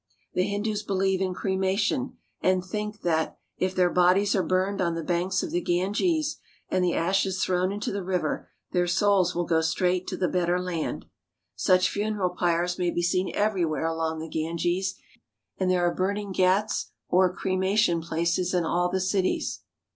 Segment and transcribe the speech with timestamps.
[0.33, 4.95] The Hindus believe in cre mation and think that, if their bodies are burned on
[4.95, 6.37] the banks of the Ganges
[6.69, 10.59] and the ashes thrown into the river, their souls will go straight to the better
[10.59, 11.05] land.
[11.55, 14.95] Such funeral pyres may be seen everywhere along the Ganges,
[15.59, 19.59] and there are burning ghats or cremation places in all the cities.